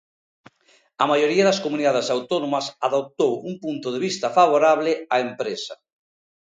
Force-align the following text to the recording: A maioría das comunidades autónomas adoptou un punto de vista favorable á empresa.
A 1.03 1.05
maioría 1.11 1.47
das 1.49 1.61
comunidades 1.65 2.07
autónomas 2.15 2.65
adoptou 2.87 3.33
un 3.49 3.53
punto 3.63 3.87
de 3.93 3.99
vista 4.05 4.27
favorable 4.37 4.91
á 5.13 5.15
empresa. 5.27 5.75